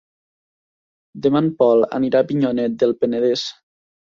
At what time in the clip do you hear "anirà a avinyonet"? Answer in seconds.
1.99-2.81